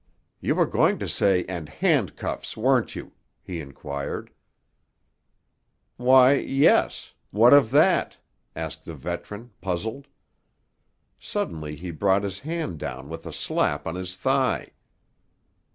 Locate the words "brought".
11.91-12.23